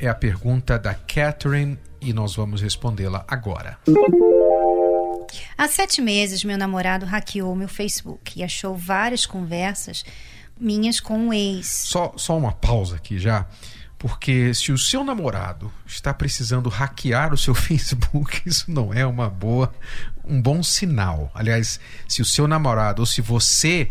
[0.00, 3.78] É a pergunta da Catherine e nós vamos respondê-la agora.
[5.56, 10.04] Há sete meses, meu namorado hackeou meu Facebook e achou várias conversas
[10.60, 11.66] minhas com um ex.
[11.66, 13.46] Só, só uma pausa aqui já.
[13.98, 19.28] Porque se o seu namorado está precisando hackear o seu Facebook, isso não é uma
[19.28, 19.74] boa,
[20.24, 21.28] um bom sinal.
[21.34, 23.90] Aliás, se o seu namorado ou se você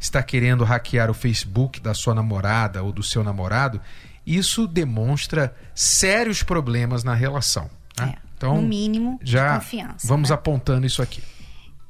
[0.00, 3.80] está querendo hackear o Facebook da sua namorada ou do seu namorado,
[4.26, 7.70] isso demonstra sérios problemas na relação.
[7.98, 8.14] Né?
[8.16, 10.06] É, então, no mínimo, já confiança.
[10.06, 10.34] Vamos né?
[10.34, 11.22] apontando isso aqui.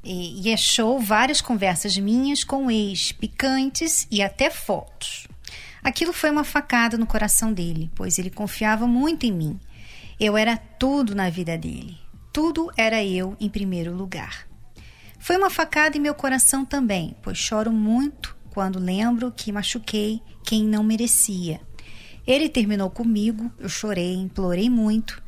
[0.03, 5.27] E, e achou várias conversas minhas com ex, picantes e até fotos.
[5.83, 9.59] Aquilo foi uma facada no coração dele, pois ele confiava muito em mim.
[10.19, 11.97] Eu era tudo na vida dele.
[12.31, 14.47] Tudo era eu em primeiro lugar.
[15.19, 20.63] Foi uma facada em meu coração também, pois choro muito quando lembro que machuquei quem
[20.63, 21.61] não merecia.
[22.25, 25.21] Ele terminou comigo, eu chorei, implorei muito.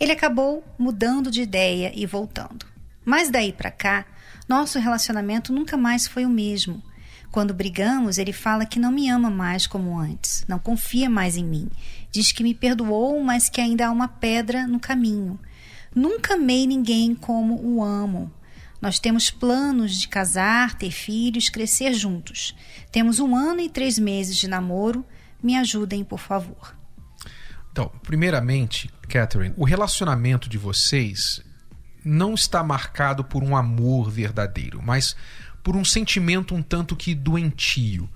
[0.00, 2.66] Ele acabou mudando de ideia e voltando.
[3.04, 4.06] Mas daí para cá,
[4.48, 6.82] nosso relacionamento nunca mais foi o mesmo.
[7.30, 11.44] Quando brigamos, ele fala que não me ama mais como antes, não confia mais em
[11.44, 11.68] mim.
[12.10, 15.38] Diz que me perdoou, mas que ainda há uma pedra no caminho.
[15.94, 18.32] Nunca amei ninguém como o amo.
[18.80, 22.54] Nós temos planos de casar, ter filhos, crescer juntos.
[22.90, 25.04] Temos um ano e três meses de namoro.
[25.42, 26.74] Me ajudem, por favor.
[27.70, 31.40] Então, primeiramente, Catherine, o relacionamento de vocês
[32.04, 35.14] não está marcado por um amor verdadeiro, mas
[35.62, 38.08] por um sentimento um tanto que doentio.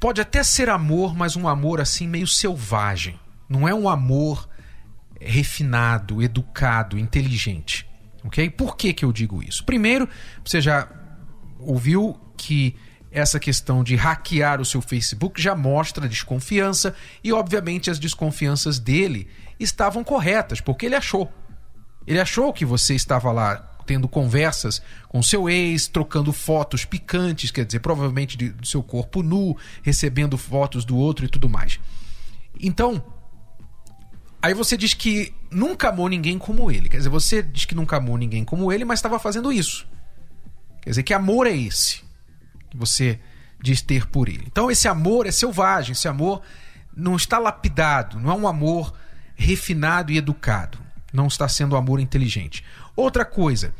[0.00, 3.18] Pode até ser amor, mas um amor assim meio selvagem.
[3.48, 4.48] Não é um amor
[5.20, 7.88] refinado, educado, inteligente.
[8.24, 8.50] Ok?
[8.50, 9.64] Por que, que eu digo isso?
[9.64, 10.08] Primeiro,
[10.44, 10.88] você já
[11.58, 12.76] ouviu que
[13.10, 19.28] essa questão de hackear o seu Facebook já mostra desconfiança e, obviamente, as desconfianças dele
[19.58, 21.32] estavam corretas, porque ele achou.
[22.06, 27.64] Ele achou que você estava lá tendo conversas com seu ex, trocando fotos picantes, quer
[27.64, 31.80] dizer, provavelmente de, do seu corpo nu, recebendo fotos do outro e tudo mais.
[32.60, 33.02] Então,
[34.42, 36.90] aí você diz que nunca amou ninguém como ele.
[36.90, 39.88] Quer dizer, você diz que nunca amou ninguém como ele, mas estava fazendo isso.
[40.82, 42.07] Quer dizer, que amor é esse
[42.70, 43.18] que você
[43.60, 44.44] diz ter por ele?
[44.46, 46.42] Então, esse amor é selvagem, esse amor
[46.96, 48.92] não está lapidado, não é um amor
[49.34, 50.78] refinado e educado.
[51.12, 52.64] Não está sendo um amor inteligente.
[52.94, 53.72] Outra coisa,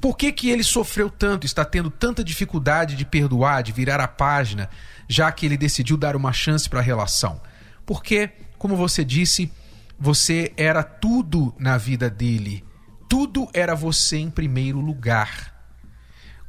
[0.00, 4.08] por que, que ele sofreu tanto, está tendo tanta dificuldade de perdoar, de virar a
[4.08, 4.68] página,
[5.06, 7.40] já que ele decidiu dar uma chance para a relação?
[7.86, 9.52] Porque, como você disse,
[9.98, 12.64] você era tudo na vida dele.
[13.08, 15.51] Tudo era você em primeiro lugar.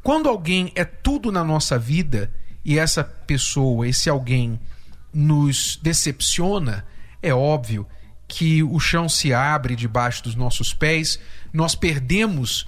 [0.03, 2.29] Quando alguém é tudo na nossa vida
[2.63, 4.59] e essa pessoa, esse alguém,
[5.13, 6.85] nos decepciona,
[7.21, 7.87] é óbvio
[8.27, 11.19] que o chão se abre debaixo dos nossos pés,
[11.53, 12.67] nós perdemos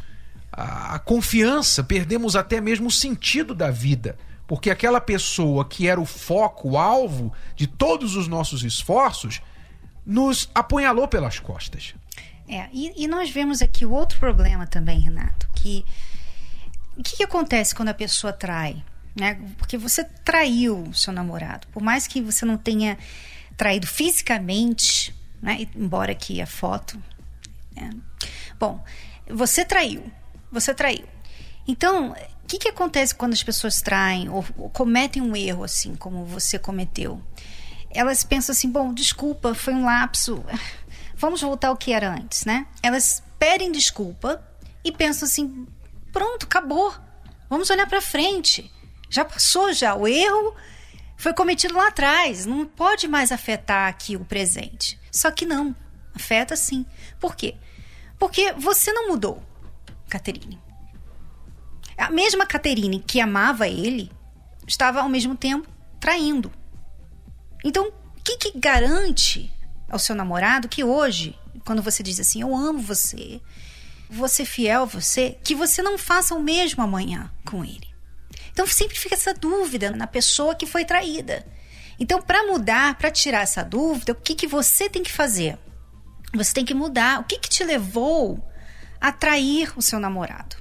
[0.52, 4.18] a confiança, perdemos até mesmo o sentido da vida.
[4.48, 9.42] Porque aquela pessoa que era o foco, o alvo de todos os nossos esforços,
[10.06, 11.96] nos apunhalou pelas costas.
[12.48, 15.84] É, e, e nós vemos aqui outro problema também, Renato, que
[16.98, 18.84] o que, que acontece quando a pessoa trai?
[19.16, 19.40] Né?
[19.58, 22.98] Porque você traiu seu namorado, por mais que você não tenha
[23.56, 25.68] traído fisicamente, né?
[25.76, 27.02] embora aqui a foto.
[27.76, 27.90] Né?
[28.60, 28.84] Bom,
[29.28, 30.12] você traiu,
[30.52, 31.08] você traiu.
[31.68, 35.96] Então, o que, que acontece quando as pessoas traem ou, ou cometem um erro assim,
[35.96, 37.22] como você cometeu?
[37.90, 40.44] Elas pensam assim: bom, desculpa, foi um lapso,
[41.16, 42.68] vamos voltar ao que era antes, né?
[42.84, 44.44] Elas pedem desculpa
[44.84, 45.66] e pensam assim:
[46.16, 46.96] pronto, acabou,
[47.50, 48.72] vamos olhar para frente.
[49.10, 50.56] Já passou já o erro
[51.18, 54.98] foi cometido lá atrás, não pode mais afetar aqui o presente.
[55.12, 55.76] Só que não,
[56.14, 56.86] afeta sim.
[57.20, 57.56] Por quê?
[58.18, 59.44] Porque você não mudou,
[60.10, 60.58] Caterine.
[61.98, 64.10] A mesma Caterine que amava ele
[64.66, 65.68] estava ao mesmo tempo
[66.00, 66.50] traindo.
[67.62, 69.54] Então, o que, que garante
[69.90, 73.42] ao seu namorado que hoje, quando você diz assim, eu amo você,
[74.16, 77.94] vou ser fiel a você, que você não faça o mesmo amanhã com ele?
[78.52, 81.46] Então sempre fica essa dúvida na pessoa que foi traída.
[82.00, 85.58] Então, para mudar, para tirar essa dúvida, o que, que você tem que fazer?
[86.34, 87.22] Você tem que mudar.
[87.22, 88.44] O que, que te levou
[89.00, 90.58] a trair o seu namorado?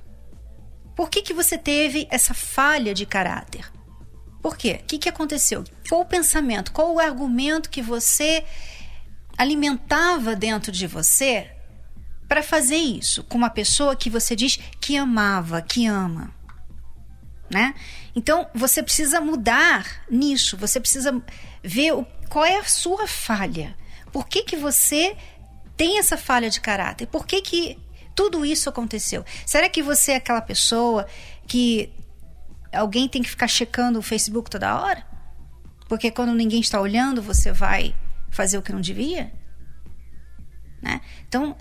[0.95, 3.71] Por que, que você teve essa falha de caráter?
[4.41, 4.81] Por quê?
[4.83, 5.65] O que, que aconteceu?
[5.89, 6.73] Qual o pensamento?
[6.73, 8.45] Qual o argumento que você
[9.37, 11.51] alimentava dentro de você
[12.35, 16.35] para fazer isso com uma pessoa que você diz que amava, que ama?
[17.49, 17.73] Né?
[18.13, 21.23] Então você precisa mudar nisso, você precisa
[21.63, 23.77] ver o, qual é a sua falha.
[24.11, 25.17] Por que, que você
[25.77, 27.07] tem essa falha de caráter?
[27.07, 27.79] Por que, que
[28.17, 29.25] tudo isso aconteceu?
[29.47, 31.07] Será que você é aquela pessoa
[31.47, 31.93] que
[32.73, 35.07] alguém tem que ficar checando o Facebook toda hora?
[35.89, 37.95] Porque quando ninguém está olhando, você vai
[38.29, 39.33] fazer o que não devia?
[40.83, 41.01] Né?
[41.29, 41.57] Então,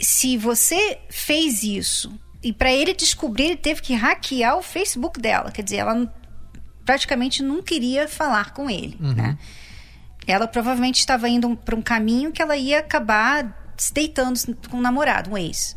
[0.00, 2.12] se você fez isso
[2.42, 6.14] e para ele descobrir, ele teve que hackear o Facebook dela, quer dizer, ela
[6.84, 9.12] praticamente não queria falar com ele, uhum.
[9.12, 9.38] né?
[10.26, 14.38] Ela provavelmente estava indo para um caminho que ela ia acabar se deitando
[14.70, 15.74] com um namorado, um ex.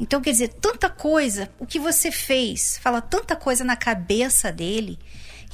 [0.00, 4.98] Então, quer dizer, tanta coisa, o que você fez, fala tanta coisa na cabeça dele,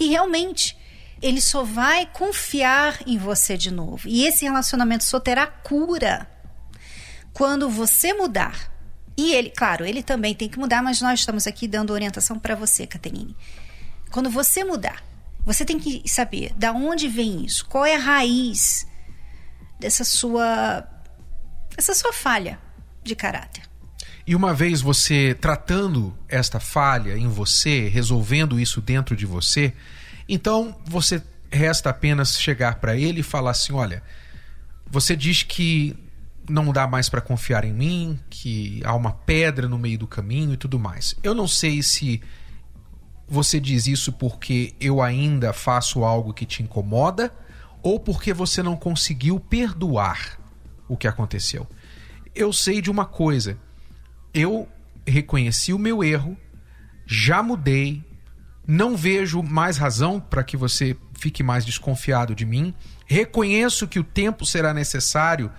[0.00, 0.76] e realmente
[1.20, 4.08] ele só vai confiar em você de novo.
[4.08, 6.28] E esse relacionamento só terá cura
[7.32, 8.72] quando você mudar.
[9.16, 12.54] E ele, claro, ele também tem que mudar, mas nós estamos aqui dando orientação para
[12.54, 13.36] você, Caterine.
[14.10, 15.02] Quando você mudar,
[15.44, 18.86] você tem que saber da onde vem isso, qual é a raiz
[19.78, 20.86] dessa sua
[21.76, 22.58] essa sua falha
[23.02, 23.62] de caráter.
[24.26, 29.72] E uma vez você tratando esta falha em você, resolvendo isso dentro de você,
[30.28, 34.02] então você resta apenas chegar para ele e falar assim: olha,
[34.86, 35.96] você diz que
[36.48, 40.54] não dá mais para confiar em mim, que há uma pedra no meio do caminho
[40.54, 41.16] e tudo mais.
[41.22, 42.20] Eu não sei se
[43.26, 47.32] você diz isso porque eu ainda faço algo que te incomoda
[47.82, 50.38] ou porque você não conseguiu perdoar
[50.88, 51.66] o que aconteceu.
[52.34, 53.58] Eu sei de uma coisa
[54.32, 54.68] eu
[55.06, 56.36] reconheci o meu erro,
[57.06, 58.04] já mudei,
[58.66, 62.74] não vejo mais razão para que você fique mais desconfiado de mim.
[63.06, 65.50] Reconheço que o tempo será necessário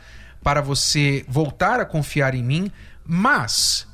[0.43, 2.71] para você voltar a confiar em mim,
[3.05, 3.87] mas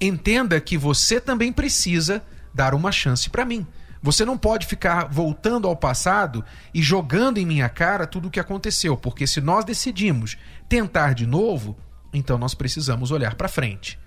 [0.00, 2.22] entenda que você também precisa
[2.52, 3.66] dar uma chance para mim.
[4.02, 8.38] Você não pode ficar voltando ao passado e jogando em minha cara tudo o que
[8.38, 10.36] aconteceu, porque se nós decidimos
[10.68, 11.76] tentar de novo,
[12.12, 13.98] então nós precisamos olhar para frente.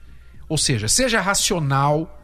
[0.48, 2.18] Ou seja, seja racional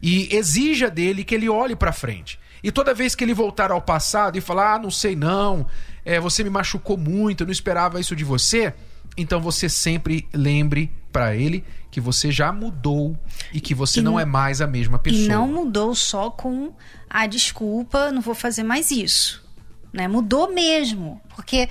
[0.00, 2.40] e exija dele que ele olhe para frente.
[2.62, 5.66] E toda vez que ele voltar ao passado e falar, ah, não sei não,
[6.04, 8.72] é, você me machucou muito, eu não esperava isso de você,
[9.16, 13.16] então você sempre lembre para ele que você já mudou
[13.52, 15.24] e que você e, não é mais a mesma pessoa.
[15.24, 16.72] E não mudou só com
[17.08, 19.44] a desculpa, não vou fazer mais isso.
[19.92, 20.08] Né?
[20.08, 21.20] Mudou mesmo.
[21.34, 21.68] Porque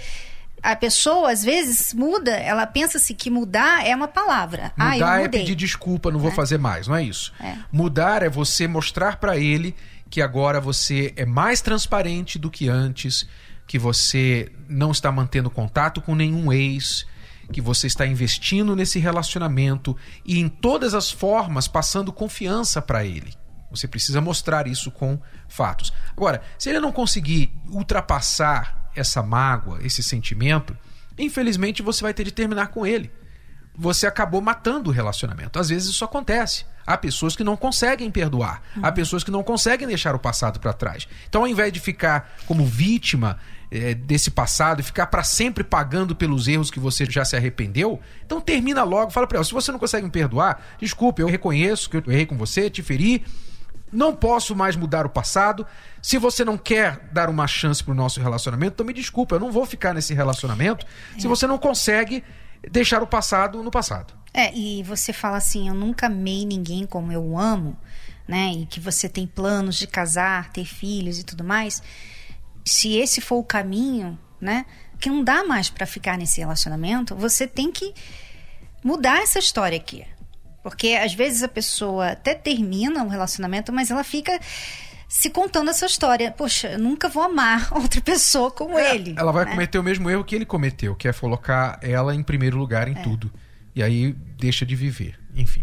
[0.61, 4.71] a pessoa às vezes muda, ela pensa-se que mudar é uma palavra.
[4.77, 6.35] Ah, mudar ah, é pedir desculpa, não vou é.
[6.35, 7.33] fazer mais, não é isso.
[7.39, 7.55] É.
[7.71, 9.75] Mudar é você mostrar para ele
[10.07, 13.27] que agora você é mais transparente do que antes,
[13.65, 17.07] que você não está mantendo contato com nenhum ex,
[17.51, 19.95] que você está investindo nesse relacionamento
[20.25, 23.33] e em todas as formas passando confiança para ele.
[23.69, 25.93] Você precisa mostrar isso com fatos.
[26.11, 30.77] Agora, se ele não conseguir ultrapassar essa mágoa, esse sentimento,
[31.17, 33.11] infelizmente você vai ter de terminar com ele.
[33.75, 35.59] Você acabou matando o relacionamento.
[35.59, 36.65] Às vezes isso acontece.
[36.85, 38.61] Há pessoas que não conseguem perdoar.
[38.81, 38.93] Há uhum.
[38.93, 41.07] pessoas que não conseguem deixar o passado para trás.
[41.29, 43.37] Então, ao invés de ficar como vítima
[43.71, 47.99] é, desse passado e ficar para sempre pagando pelos erros que você já se arrependeu,
[48.25, 49.11] então termina logo.
[49.11, 52.25] Fala para ela: se você não consegue me perdoar, desculpe, eu reconheço que eu errei
[52.25, 53.23] com você, te feri,
[53.91, 55.65] não posso mais mudar o passado.
[56.01, 59.51] Se você não quer dar uma chance pro nosso relacionamento, então me desculpa, eu não
[59.51, 60.85] vou ficar nesse relacionamento
[61.15, 61.19] é.
[61.19, 62.23] se você não consegue
[62.69, 64.13] deixar o passado no passado.
[64.33, 67.77] É, e você fala assim, eu nunca amei ninguém como eu amo,
[68.27, 68.51] né?
[68.53, 71.81] E que você tem planos de casar, ter filhos e tudo mais.
[72.65, 74.65] Se esse for o caminho, né?
[74.99, 77.93] Que não dá mais para ficar nesse relacionamento, você tem que
[78.83, 80.05] mudar essa história aqui.
[80.63, 84.39] Porque às vezes a pessoa até termina um relacionamento, mas ela fica
[85.11, 86.31] se contando essa história.
[86.31, 89.13] Poxa, eu nunca vou amar outra pessoa como é, ele.
[89.17, 89.51] Ela vai né?
[89.51, 92.97] cometer o mesmo erro que ele cometeu, que é colocar ela em primeiro lugar em
[92.97, 93.01] é.
[93.01, 93.29] tudo.
[93.75, 95.19] E aí deixa de viver.
[95.35, 95.61] Enfim.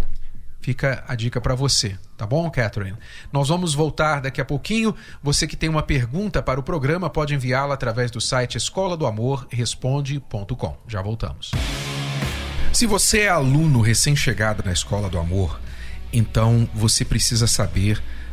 [0.61, 2.99] Fica a dica para você, tá bom, Catherine?
[3.33, 4.95] Nós vamos voltar daqui a pouquinho.
[5.23, 9.07] Você que tem uma pergunta para o programa pode enviá-la através do site escola do
[9.07, 10.77] amor responde.com.
[10.87, 11.53] Já voltamos.
[12.71, 15.59] Se você é aluno recém-chegado na Escola do Amor,
[16.13, 18.03] então você precisa saber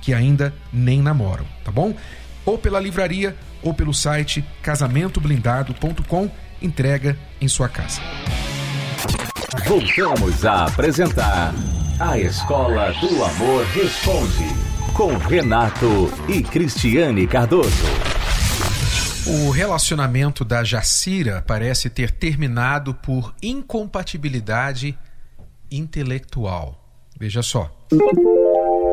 [0.00, 1.94] que ainda nem namoram, tá bom?
[2.44, 6.30] Ou pela livraria ou pelo site casamentoblindado.com,
[6.62, 8.00] entrega em sua casa.
[9.66, 11.52] Voltamos a apresentar
[11.98, 14.46] A Escola do Amor Responde,
[14.94, 17.70] com Renato e Cristiane Cardoso.
[19.26, 24.98] O relacionamento da Jacira parece ter terminado por incompatibilidade
[25.70, 26.82] intelectual.
[27.18, 27.70] Veja só.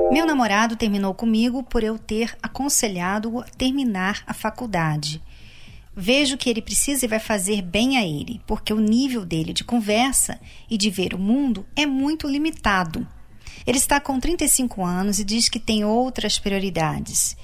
[0.08, 5.20] Meu namorado terminou comigo por eu ter aconselhado-o a terminar a faculdade.
[5.96, 9.64] Vejo que ele precisa e vai fazer bem a ele, porque o nível dele de
[9.64, 13.08] conversa e de ver o mundo é muito limitado.
[13.66, 17.36] Ele está com 35 anos e diz que tem outras prioridades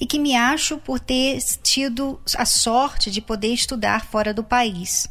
[0.00, 5.08] e que me acho por ter tido a sorte de poder estudar fora do país.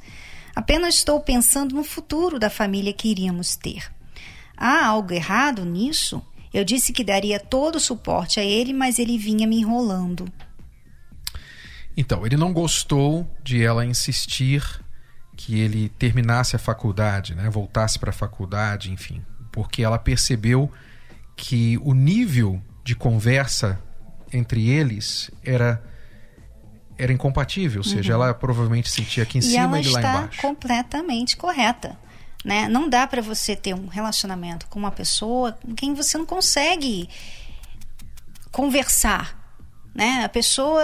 [0.53, 3.89] Apenas estou pensando no futuro da família que iríamos ter.
[4.57, 6.21] Há algo errado nisso?
[6.53, 10.31] Eu disse que daria todo o suporte a ele, mas ele vinha me enrolando.
[11.95, 14.63] Então, ele não gostou de ela insistir
[15.35, 17.49] que ele terminasse a faculdade, né?
[17.49, 20.71] voltasse para a faculdade, enfim, porque ela percebeu
[21.35, 23.79] que o nível de conversa
[24.33, 25.81] entre eles era
[26.97, 28.23] era incompatível, ou seja, uhum.
[28.23, 30.07] ela provavelmente sentia aqui em e cima e lá embaixo.
[30.07, 31.95] ela está completamente correta.
[32.45, 32.67] Né?
[32.67, 37.09] Não dá para você ter um relacionamento com uma pessoa com quem você não consegue
[38.51, 39.37] conversar.
[39.93, 40.23] Né?
[40.23, 40.83] A pessoa,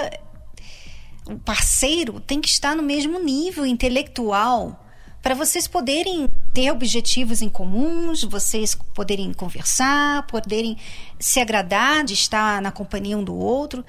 [1.25, 4.79] o parceiro tem que estar no mesmo nível intelectual
[5.23, 10.77] para vocês poderem ter objetivos em comuns, vocês poderem conversar, poderem
[11.17, 13.85] se agradar de estar na companhia um do outro.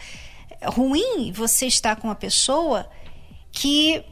[0.61, 2.89] É ruim você estar com uma pessoa
[3.51, 4.05] que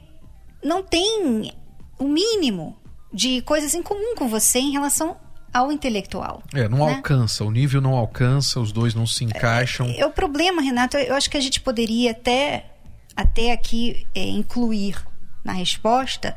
[0.64, 1.52] não tem
[1.96, 2.76] o mínimo
[3.12, 5.16] de coisas em comum com você em relação
[5.52, 6.42] ao intelectual.
[6.54, 6.94] É, não né?
[6.94, 9.86] alcança, o nível não alcança, os dois não se encaixam.
[9.86, 12.70] É, é o problema, Renato, eu acho que a gente poderia até,
[13.14, 14.96] até aqui é, incluir
[15.44, 16.34] na resposta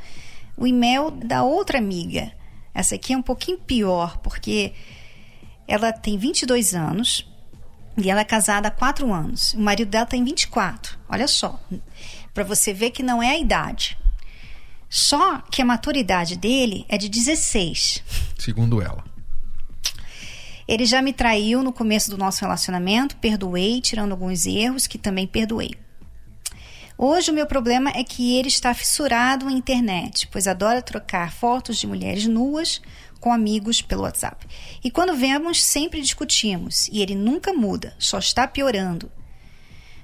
[0.58, 2.32] o e-mail da outra amiga.
[2.74, 4.74] Essa aqui é um pouquinho pior, porque
[5.68, 7.26] ela tem 22 anos
[7.98, 9.54] e ela é casada há 4 anos.
[9.54, 10.98] O marido dela tem 24.
[11.08, 11.60] Olha só,
[12.34, 13.98] para você ver que não é a idade.
[14.96, 18.02] Só que a maturidade dele é de 16.
[18.40, 19.04] Segundo ela.
[20.66, 25.28] Ele já me traiu no começo do nosso relacionamento, perdoei, tirando alguns erros que também
[25.28, 25.76] perdoei.
[26.98, 31.76] Hoje o meu problema é que ele está fissurado em internet, pois adora trocar fotos
[31.76, 32.82] de mulheres nuas
[33.20, 34.48] com amigos pelo WhatsApp.
[34.82, 39.12] E quando vemos, sempre discutimos, e ele nunca muda, só está piorando.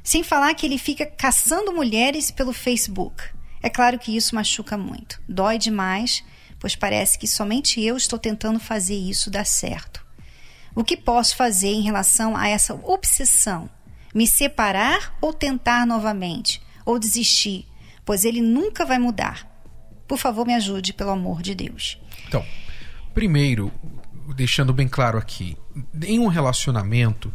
[0.03, 3.23] Sem falar que ele fica caçando mulheres pelo Facebook.
[3.61, 5.21] É claro que isso machuca muito.
[5.27, 6.23] Dói demais,
[6.59, 10.05] pois parece que somente eu estou tentando fazer isso dar certo.
[10.73, 13.69] O que posso fazer em relação a essa obsessão?
[14.13, 16.61] Me separar ou tentar novamente?
[16.85, 17.67] ou desistir,
[18.05, 19.47] pois ele nunca vai mudar.
[20.07, 21.99] Por favor, me ajude, pelo amor de Deus.
[22.27, 22.45] Então,
[23.13, 23.71] primeiro,
[24.35, 25.57] deixando bem claro aqui,
[26.03, 27.33] em um relacionamento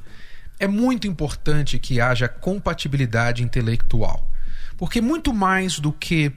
[0.59, 4.31] é muito importante que haja compatibilidade intelectual.
[4.77, 6.33] Porque muito mais do que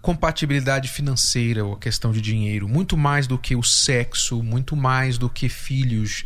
[0.00, 5.30] compatibilidade financeira ou questão de dinheiro, muito mais do que o sexo, muito mais do
[5.30, 6.24] que filhos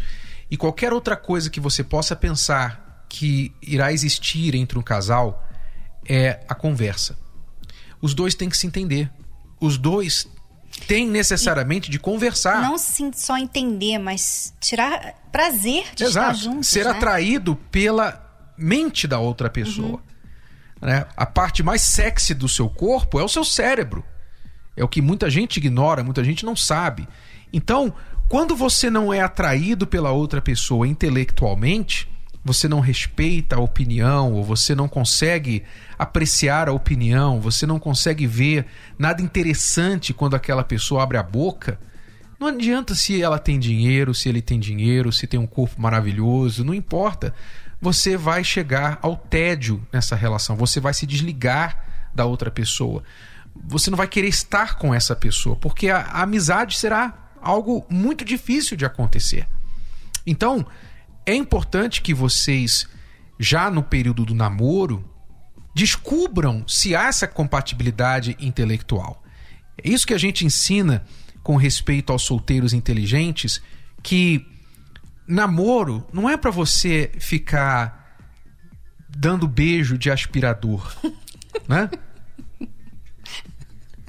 [0.51, 5.47] e qualquer outra coisa que você possa pensar que irá existir entre um casal,
[6.07, 7.19] é a conversa.
[8.01, 9.11] Os dois têm que se entender.
[9.61, 10.27] Os dois
[10.87, 12.63] têm necessariamente e de conversar.
[12.63, 16.33] Não sim, só entender, mas tirar prazer de Exato.
[16.33, 16.69] estar juntos.
[16.69, 16.93] Ser né?
[16.93, 18.25] atraído pela
[18.57, 19.89] mente da outra pessoa.
[19.89, 20.01] Uhum.
[20.81, 21.07] Né?
[21.17, 24.05] A parte mais sexy do seu corpo é o seu cérebro.
[24.77, 27.09] É o que muita gente ignora, muita gente não sabe.
[27.53, 27.93] Então,
[28.29, 32.09] quando você não é atraído pela outra pessoa intelectualmente,
[32.45, 35.65] você não respeita a opinião, ou você não consegue
[35.99, 38.67] apreciar a opinião, você não consegue ver
[38.99, 41.79] nada interessante quando aquela pessoa abre a boca,
[42.39, 46.65] Não adianta se ela tem dinheiro, se ele tem dinheiro, se tem um corpo maravilhoso,
[46.65, 47.35] não importa.
[47.81, 53.03] Você vai chegar ao tédio nessa relação, você vai se desligar da outra pessoa.
[53.55, 58.25] Você não vai querer estar com essa pessoa, porque a, a amizade será algo muito
[58.25, 59.47] difícil de acontecer.
[60.27, 60.67] Então,
[61.25, 62.87] é importante que vocês,
[63.39, 65.09] já no período do namoro,
[65.75, 69.23] descubram se há essa compatibilidade intelectual.
[69.83, 71.05] É isso que a gente ensina
[71.43, 73.63] com respeito aos solteiros inteligentes,
[74.03, 74.45] que
[75.29, 78.17] namoro não é para você ficar
[79.09, 80.91] dando beijo de aspirador,
[81.69, 81.91] né?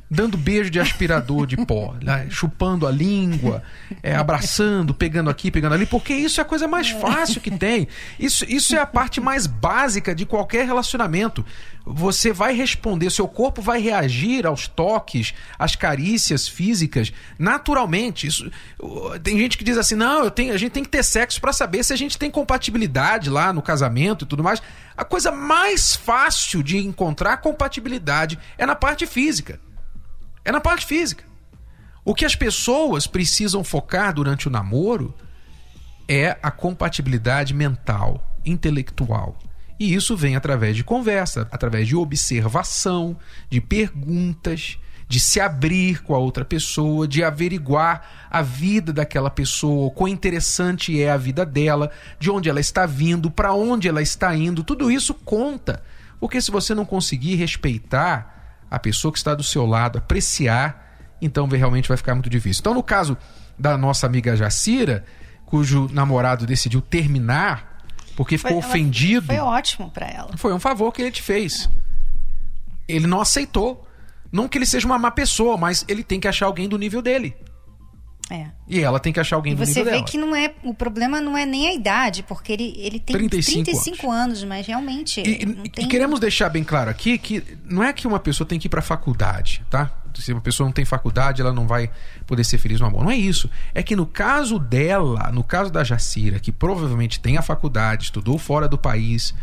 [0.09, 2.27] Dando beijo de aspirador de pó, né?
[2.29, 3.61] chupando a língua,
[4.01, 7.87] é, abraçando, pegando aqui, pegando ali, porque isso é a coisa mais fácil que tem.
[8.19, 11.45] Isso, isso é a parte mais básica de qualquer relacionamento.
[11.85, 18.27] Você vai responder, seu corpo vai reagir aos toques, às carícias físicas, naturalmente.
[18.27, 18.49] Isso,
[19.23, 21.53] tem gente que diz assim: não, eu tenho, a gente tem que ter sexo para
[21.53, 24.61] saber se a gente tem compatibilidade lá no casamento e tudo mais.
[24.97, 29.59] A coisa mais fácil de encontrar compatibilidade é na parte física.
[30.49, 31.23] É na parte física.
[32.03, 35.13] O que as pessoas precisam focar durante o namoro
[36.07, 39.37] é a compatibilidade mental, intelectual.
[39.79, 43.15] E isso vem através de conversa, através de observação,
[43.47, 49.91] de perguntas, de se abrir com a outra pessoa, de averiguar a vida daquela pessoa,
[49.91, 54.35] quão interessante é a vida dela, de onde ela está vindo, para onde ela está
[54.35, 54.63] indo.
[54.63, 55.83] Tudo isso conta.
[56.19, 58.38] Porque se você não conseguir respeitar
[58.69, 62.61] a pessoa que está do seu lado, apreciar, então realmente vai ficar muito difícil.
[62.61, 63.17] Então, no caso
[63.57, 65.03] da nossa amiga Jacira,
[65.45, 67.69] cujo namorado decidiu terminar
[68.15, 69.27] porque ficou foi, ofendido.
[69.27, 70.35] Foi ótimo para ela.
[70.35, 71.69] Foi um favor que ele te fez.
[72.85, 73.87] Ele não aceitou.
[74.29, 77.01] Não que ele seja uma má pessoa, mas ele tem que achar alguém do nível
[77.01, 77.35] dele.
[78.29, 78.47] É.
[78.67, 79.65] E ela tem que achar alguém e dela.
[79.65, 82.99] Você vê que não é o problema não é nem a idade, porque ele, ele
[82.99, 84.23] tem 35, 35 anos.
[84.23, 84.43] anos.
[84.43, 85.85] mas realmente e, tem...
[85.85, 88.69] e, queremos deixar bem claro aqui que não é que uma pessoa tem que ir
[88.69, 89.91] para faculdade, tá?
[90.13, 91.89] Se uma pessoa não tem faculdade, ela não vai
[92.27, 93.03] poder ser feliz no amor.
[93.03, 93.49] Não é isso.
[93.73, 98.37] É que no caso dela, no caso da Jacira, que provavelmente tem a faculdade, estudou
[98.37, 99.33] fora do país,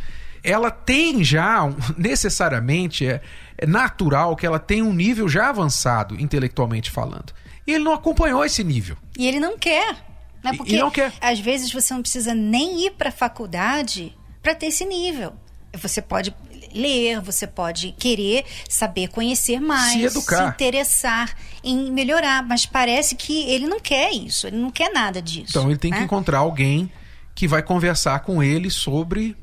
[0.43, 3.21] ela tem já, necessariamente, é,
[3.57, 7.33] é natural que ela tenha um nível já avançado, intelectualmente falando.
[7.67, 8.97] E ele não acompanhou esse nível.
[9.19, 9.97] E ele não quer.
[10.43, 10.53] Né?
[10.57, 11.13] Porque e não quer.
[11.21, 15.33] às vezes você não precisa nem ir para a faculdade para ter esse nível.
[15.73, 16.35] Você pode
[16.73, 20.37] ler, você pode querer saber conhecer mais, se, educar.
[20.37, 25.21] se interessar em melhorar, mas parece que ele não quer isso, ele não quer nada
[25.21, 25.51] disso.
[25.51, 25.99] Então ele tem né?
[25.99, 26.91] que encontrar alguém
[27.35, 29.37] que vai conversar com ele sobre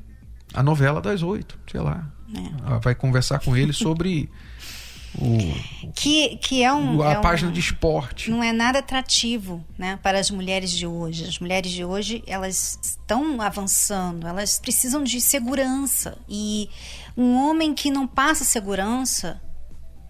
[0.54, 2.08] a novela das oito, sei lá.
[2.36, 2.80] É.
[2.80, 4.30] Vai conversar com ele sobre
[5.16, 7.02] o, que, que é um.
[7.02, 8.32] A é página um, de esporte.
[8.32, 11.26] Não é nada atrativo né, para as mulheres de hoje.
[11.26, 16.18] As mulheres de hoje elas estão avançando, elas precisam de segurança.
[16.28, 16.70] E
[17.16, 19.40] um homem que não passa segurança,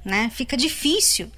[0.05, 1.29] né, fica difícil.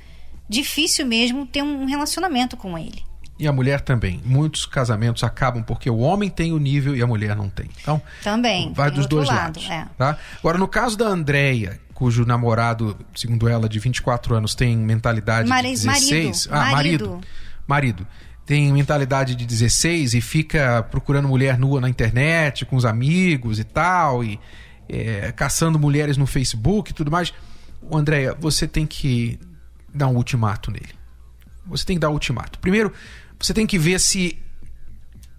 [0.47, 3.03] Difícil mesmo ter um relacionamento com ele.
[3.37, 4.21] E a mulher também.
[4.23, 7.69] Muitos casamentos acabam porque o homem tem o nível e a mulher não tem.
[7.81, 9.69] Então, também vai dos dois lado, lados.
[9.69, 9.85] É.
[9.97, 10.17] Tá?
[10.39, 15.73] Agora, no caso da Andréia, cujo namorado, segundo ela, de 24 anos, tem mentalidade Mari
[15.73, 16.47] de 16.
[16.47, 16.49] Marido.
[16.51, 17.09] Ah, marido.
[17.09, 17.27] marido.
[17.65, 18.07] Marido.
[18.45, 23.63] Tem mentalidade de 16 e fica procurando mulher nua na internet, com os amigos e
[23.63, 24.39] tal, e
[24.87, 27.33] é, caçando mulheres no Facebook e tudo mais.
[27.91, 29.39] Andréia, você tem que
[29.91, 30.93] dar um ultimato nele.
[31.65, 32.59] Você tem que dar um ultimato.
[32.59, 32.91] Primeiro,
[33.39, 34.37] você tem que ver se.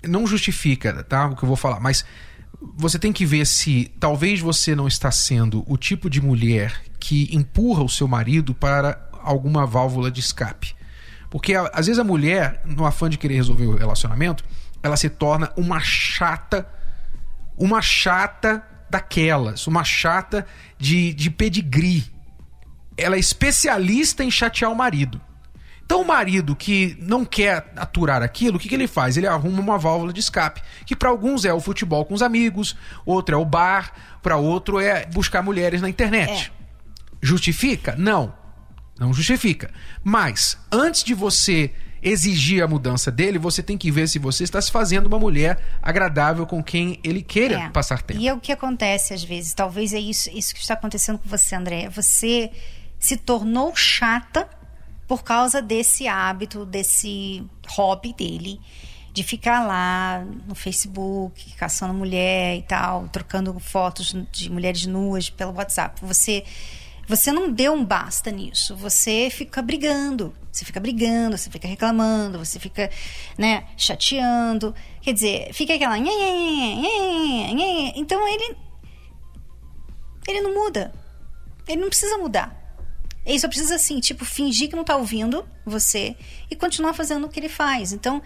[0.02, 1.26] Não justifica, tá?
[1.26, 2.04] O que eu vou falar, mas
[2.60, 7.28] você tem que ver se talvez você não está sendo o tipo de mulher que
[7.34, 10.74] empurra o seu marido para alguma válvula de escape.
[11.30, 14.44] Porque às vezes a mulher, no afã de querer resolver o relacionamento,
[14.82, 16.68] ela se torna uma chata,
[17.56, 20.46] uma chata daquelas, uma chata
[20.78, 22.04] de, de pedigree.
[22.96, 25.20] Ela é especialista em chatear o marido.
[25.86, 29.16] Então, o marido que não quer aturar aquilo, o que, que ele faz?
[29.16, 32.76] Ele arruma uma válvula de escape, que para alguns é o futebol com os amigos,
[33.04, 36.52] outro é o bar, para outro é buscar mulheres na internet.
[36.52, 36.66] É.
[37.22, 37.94] Justifica?
[37.96, 38.34] Não.
[38.98, 39.70] Não justifica.
[40.02, 41.70] Mas, antes de você
[42.02, 45.78] exigir a mudança dele, você tem que ver se você está se fazendo uma mulher
[45.80, 47.68] agradável com quem ele queira é.
[47.68, 48.20] passar tempo.
[48.20, 51.28] E é o que acontece às vezes, talvez é isso, isso que está acontecendo com
[51.28, 51.88] você, André.
[51.90, 52.50] Você
[52.98, 54.48] se tornou chata
[55.06, 58.60] por causa desse hábito, desse hobby dele
[59.12, 65.54] de ficar lá no Facebook, caçando mulher e tal, trocando fotos de mulheres nuas pelo
[65.54, 66.04] WhatsApp.
[66.04, 66.44] Você
[67.08, 68.74] você não deu um basta nisso.
[68.76, 70.34] Você fica brigando.
[70.50, 72.90] Você fica brigando, você fica reclamando, você fica,
[73.38, 74.74] né, chateando.
[75.00, 75.96] Quer dizer, fica aquela.
[77.94, 78.56] Então ele.
[80.26, 80.92] Ele não muda.
[81.68, 82.65] Ele não precisa mudar.
[83.26, 86.16] Ele só precisa, assim, tipo, fingir que não tá ouvindo você
[86.48, 87.92] e continuar fazendo o que ele faz.
[87.92, 88.22] Então,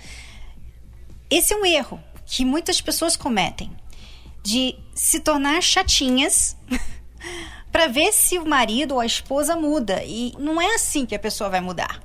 [1.30, 3.74] esse é um erro que muitas pessoas cometem
[4.42, 6.56] de se tornar chatinhas
[7.72, 10.04] para ver se o marido ou a esposa muda.
[10.04, 12.02] E não é assim que a pessoa vai mudar.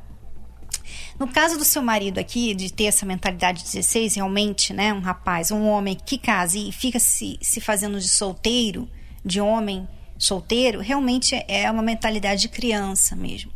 [1.20, 5.00] No caso do seu marido aqui, de ter essa mentalidade de 16, realmente, né, um
[5.00, 8.90] rapaz, um homem que casa e fica se, se fazendo de solteiro,
[9.24, 13.52] de homem solteiro, realmente é uma mentalidade de criança mesmo.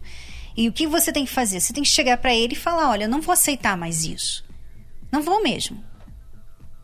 [0.56, 1.60] E o que você tem que fazer?
[1.60, 4.44] Você tem que chegar para ele e falar: olha, eu não vou aceitar mais isso.
[5.12, 5.84] Não vou mesmo.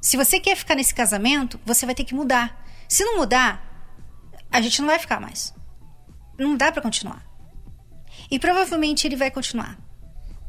[0.01, 2.63] Se você quer ficar nesse casamento, você vai ter que mudar.
[2.87, 3.61] Se não mudar,
[4.51, 5.53] a gente não vai ficar mais.
[6.37, 7.25] Não dá para continuar.
[8.29, 9.77] E provavelmente ele vai continuar.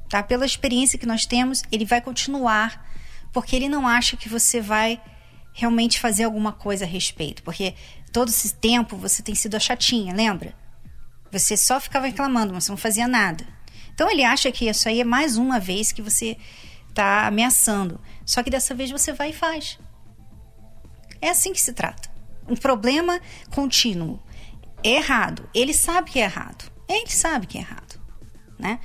[0.09, 0.23] Tá?
[0.23, 2.87] Pela experiência que nós temos, ele vai continuar
[3.33, 5.01] porque ele não acha que você vai
[5.57, 7.75] realmente fazer alguma coisa a respeito, porque
[8.13, 10.55] todo esse tempo você tem sido a chatinha, lembra?
[11.33, 13.47] Você só ficava reclamando, mas você não fazia nada.
[13.95, 16.37] Então ele acha que isso aí é mais uma vez que você
[16.91, 17.99] está ameaçando.
[18.25, 19.79] Só que dessa vez você vai e faz.
[21.23, 22.15] É assim que se trata
[22.47, 23.19] um problema
[23.51, 24.23] contínuo.
[24.85, 25.49] É errado.
[25.55, 26.71] Ele sabe que é errado.
[26.87, 27.99] Ele sabe que é errado.
[28.59, 28.79] Né?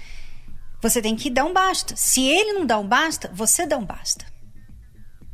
[0.81, 1.97] Você tem que dar um basta.
[1.97, 4.30] Se ele não dá um basta, você dá um basta.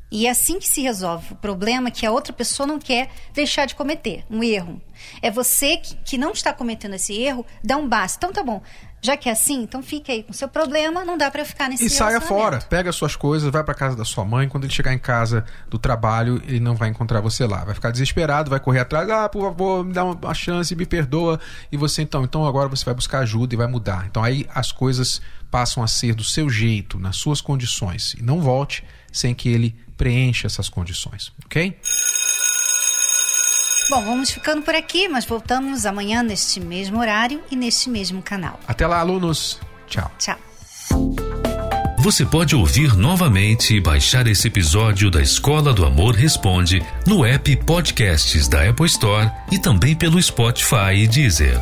[0.09, 3.65] E é assim que se resolve o problema que a outra pessoa não quer deixar
[3.65, 4.81] de cometer, um erro.
[5.21, 8.17] É você que, que não está cometendo esse erro, dá um basta.
[8.17, 8.61] Então tá bom,
[9.01, 11.69] já que é assim, então fique aí com o seu problema, não dá para ficar
[11.69, 14.47] nesse E saia fora, pega suas coisas, vai para casa da sua mãe.
[14.47, 17.63] Quando ele chegar em casa do trabalho, ele não vai encontrar você lá.
[17.63, 21.39] Vai ficar desesperado, vai correr atrás, ah, por favor, me dá uma chance, me perdoa.
[21.71, 24.07] E você então, então agora você vai buscar ajuda e vai mudar.
[24.07, 28.15] Então aí as coisas passam a ser do seu jeito, nas suas condições.
[28.17, 31.75] E não volte sem que ele preencha essas condições, ok?
[33.89, 38.59] Bom, vamos ficando por aqui, mas voltamos amanhã neste mesmo horário e neste mesmo canal.
[38.67, 39.59] Até lá, alunos.
[39.87, 40.11] Tchau.
[40.19, 40.37] Tchau.
[41.99, 47.55] Você pode ouvir novamente e baixar esse episódio da Escola do Amor Responde no app
[47.65, 51.59] Podcasts da Apple Store e também pelo Spotify e Deezer.